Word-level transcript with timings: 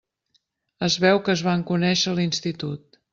Es 0.87 0.95
veu 1.03 1.21
que 1.27 1.31
es 1.35 1.43
van 1.49 1.65
conèixer 1.73 2.11
a 2.15 2.17
l'institut. 2.21 2.99